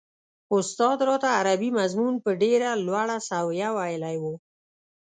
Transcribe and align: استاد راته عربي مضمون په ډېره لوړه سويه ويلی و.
استاد 0.57 0.97
راته 1.09 1.27
عربي 1.37 1.69
مضمون 1.79 2.13
په 2.23 2.31
ډېره 2.41 2.69
لوړه 2.85 3.17
سويه 3.29 3.69
ويلی 3.77 4.15
و. 4.21 4.23